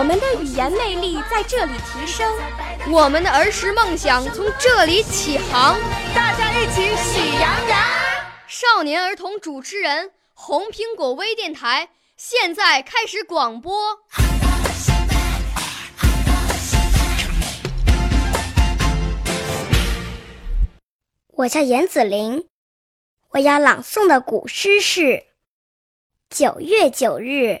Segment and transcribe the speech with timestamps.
[0.00, 2.26] 我们的语言魅力在这里提升，
[2.90, 5.78] 我们的儿时梦想从这里起航。
[6.14, 7.78] 大家一起喜羊羊。
[8.48, 13.98] 少年儿童主持人，红苹果微电台现在开始广播。
[21.28, 22.48] 我叫严子玲，
[23.32, 25.02] 我要朗诵的古诗是
[26.30, 27.60] 《九月九日